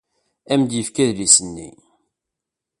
Ad 0.51 0.53
am-d-yefk 0.59 0.95
adlis-nni. 1.03 1.69